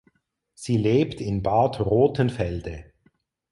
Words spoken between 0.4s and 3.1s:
Sie lebt in Bad Rothenfelde.